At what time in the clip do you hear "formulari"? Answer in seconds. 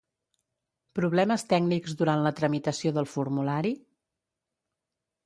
3.13-3.75